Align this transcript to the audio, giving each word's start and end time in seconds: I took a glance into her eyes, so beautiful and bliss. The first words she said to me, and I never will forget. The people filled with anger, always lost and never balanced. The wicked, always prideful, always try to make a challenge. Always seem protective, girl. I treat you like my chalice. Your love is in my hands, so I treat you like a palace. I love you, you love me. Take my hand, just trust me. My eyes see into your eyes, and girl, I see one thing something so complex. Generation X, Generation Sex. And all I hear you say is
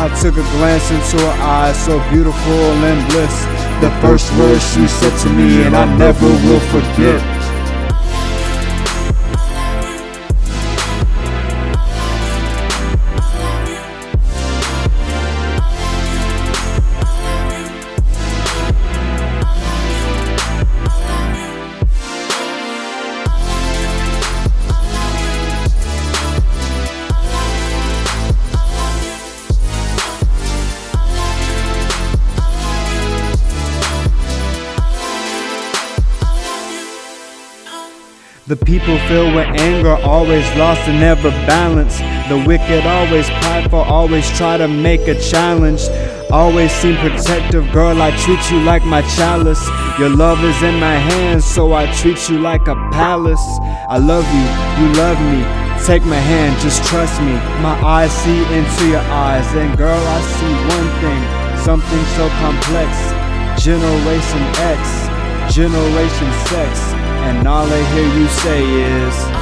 I 0.00 0.08
took 0.18 0.32
a 0.32 0.42
glance 0.56 0.90
into 0.90 1.22
her 1.22 1.42
eyes, 1.42 1.76
so 1.84 2.00
beautiful 2.08 2.62
and 2.88 3.06
bliss. 3.12 3.44
The 3.84 3.90
first 4.00 4.32
words 4.38 4.64
she 4.72 4.88
said 4.88 5.14
to 5.24 5.28
me, 5.28 5.62
and 5.64 5.76
I 5.76 5.84
never 5.98 6.26
will 6.26 6.60
forget. 6.72 7.39
The 38.50 38.56
people 38.56 38.98
filled 39.06 39.36
with 39.36 39.46
anger, 39.60 39.94
always 40.02 40.44
lost 40.56 40.80
and 40.88 40.98
never 40.98 41.30
balanced. 41.46 42.00
The 42.28 42.42
wicked, 42.44 42.84
always 42.84 43.30
prideful, 43.30 43.78
always 43.78 44.28
try 44.36 44.56
to 44.56 44.66
make 44.66 45.06
a 45.06 45.14
challenge. 45.20 45.82
Always 46.32 46.72
seem 46.72 46.96
protective, 46.96 47.70
girl. 47.70 48.02
I 48.02 48.10
treat 48.16 48.42
you 48.50 48.58
like 48.64 48.84
my 48.84 49.02
chalice. 49.14 49.64
Your 50.00 50.08
love 50.08 50.42
is 50.42 50.60
in 50.64 50.80
my 50.80 50.96
hands, 50.96 51.44
so 51.44 51.74
I 51.74 51.86
treat 51.92 52.28
you 52.28 52.40
like 52.40 52.66
a 52.66 52.74
palace. 52.90 53.46
I 53.88 53.98
love 53.98 54.26
you, 54.34 54.46
you 54.82 54.94
love 54.98 55.20
me. 55.30 55.46
Take 55.86 56.04
my 56.04 56.18
hand, 56.18 56.60
just 56.60 56.82
trust 56.82 57.20
me. 57.20 57.34
My 57.62 57.78
eyes 57.86 58.10
see 58.10 58.42
into 58.50 58.88
your 58.88 59.06
eyes, 59.14 59.46
and 59.54 59.78
girl, 59.78 60.02
I 60.18 60.20
see 60.26 60.54
one 60.74 60.90
thing 60.98 61.22
something 61.62 62.04
so 62.18 62.28
complex. 62.42 62.90
Generation 63.62 64.42
X, 64.74 65.54
Generation 65.54 66.32
Sex. 66.50 67.09
And 67.30 67.46
all 67.46 67.64
I 67.64 67.82
hear 67.94 68.08
you 68.18 68.28
say 68.28 68.60
is 68.96 69.39